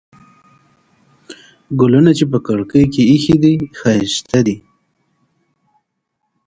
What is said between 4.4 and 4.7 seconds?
دي.